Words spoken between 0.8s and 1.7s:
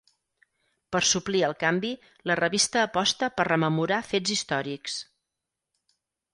Per suplir el